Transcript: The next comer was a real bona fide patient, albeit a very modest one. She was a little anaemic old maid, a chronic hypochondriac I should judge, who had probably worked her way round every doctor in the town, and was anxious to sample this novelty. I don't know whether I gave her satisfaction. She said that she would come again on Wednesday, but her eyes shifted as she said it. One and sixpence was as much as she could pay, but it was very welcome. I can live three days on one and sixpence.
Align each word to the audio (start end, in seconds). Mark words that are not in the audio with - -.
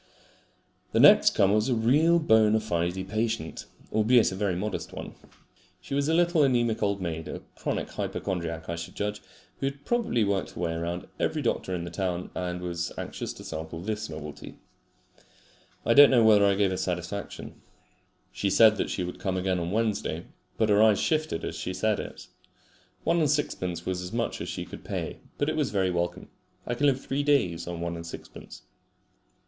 The 0.93 0.99
next 0.99 1.35
comer 1.35 1.53
was 1.53 1.69
a 1.69 1.75
real 1.75 2.17
bona 2.17 2.59
fide 2.59 3.07
patient, 3.07 3.67
albeit 3.93 4.31
a 4.31 4.35
very 4.35 4.55
modest 4.55 4.91
one. 4.93 5.13
She 5.79 5.93
was 5.93 6.09
a 6.09 6.13
little 6.15 6.41
anaemic 6.43 6.81
old 6.81 7.01
maid, 7.03 7.27
a 7.27 7.41
chronic 7.55 7.87
hypochondriac 7.91 8.67
I 8.67 8.77
should 8.77 8.95
judge, 8.95 9.21
who 9.59 9.67
had 9.67 9.85
probably 9.85 10.23
worked 10.23 10.53
her 10.53 10.59
way 10.61 10.75
round 10.75 11.05
every 11.19 11.43
doctor 11.43 11.75
in 11.75 11.83
the 11.83 11.91
town, 11.91 12.31
and 12.33 12.61
was 12.61 12.91
anxious 12.97 13.31
to 13.33 13.43
sample 13.43 13.79
this 13.79 14.09
novelty. 14.09 14.55
I 15.85 15.93
don't 15.93 16.09
know 16.09 16.23
whether 16.23 16.47
I 16.47 16.55
gave 16.55 16.71
her 16.71 16.77
satisfaction. 16.77 17.61
She 18.31 18.49
said 18.49 18.77
that 18.77 18.89
she 18.89 19.03
would 19.03 19.19
come 19.19 19.37
again 19.37 19.59
on 19.59 19.69
Wednesday, 19.69 20.25
but 20.57 20.69
her 20.69 20.81
eyes 20.81 20.99
shifted 20.99 21.45
as 21.45 21.55
she 21.55 21.75
said 21.75 21.99
it. 21.99 22.25
One 23.03 23.19
and 23.19 23.29
sixpence 23.29 23.85
was 23.85 24.01
as 24.01 24.11
much 24.11 24.41
as 24.41 24.49
she 24.49 24.65
could 24.65 24.83
pay, 24.83 25.19
but 25.37 25.47
it 25.47 25.55
was 25.55 25.69
very 25.69 25.91
welcome. 25.91 26.29
I 26.65 26.73
can 26.73 26.87
live 26.87 26.99
three 27.05 27.21
days 27.21 27.67
on 27.67 27.81
one 27.81 27.95
and 27.95 28.07
sixpence. 28.07 28.63